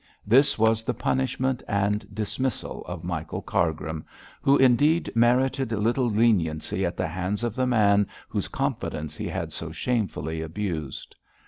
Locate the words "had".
9.27-9.53